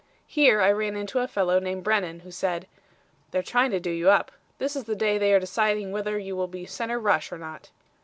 Here 0.25 0.61
I 0.63 0.71
ran 0.71 0.95
into 0.95 1.19
a 1.19 1.27
fellow 1.27 1.59
named 1.59 1.83
Brennen, 1.83 2.21
who 2.21 2.31
said: 2.31 2.65
"'They're 3.29 3.43
trying 3.43 3.69
to 3.69 3.79
do 3.79 3.91
you 3.91 4.09
up. 4.09 4.31
This 4.57 4.75
is 4.75 4.85
the 4.85 4.95
day 4.95 5.19
they 5.19 5.31
are 5.31 5.39
deciding 5.39 5.91
whether 5.91 6.17
you 6.17 6.35
will 6.35 6.47
be 6.47 6.65
center 6.65 6.97
rush 6.97 7.31
or 7.31 7.37
not.' 7.37 7.69